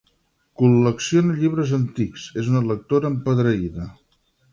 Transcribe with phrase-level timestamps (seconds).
[0.59, 3.87] Col·lecciona llibres antics, és una lectora empedreïda.